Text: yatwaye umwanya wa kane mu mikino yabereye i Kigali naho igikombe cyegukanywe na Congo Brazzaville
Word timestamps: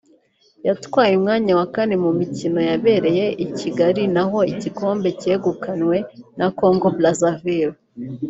yatwaye 0.67 1.11
umwanya 1.15 1.51
wa 1.59 1.67
kane 1.73 1.95
mu 2.03 2.11
mikino 2.19 2.59
yabereye 2.69 3.25
i 3.45 3.47
Kigali 3.57 4.03
naho 4.15 4.37
igikombe 4.53 5.09
cyegukanywe 5.21 5.97
na 6.37 6.47
Congo 6.59 6.87
Brazzaville 6.97 7.77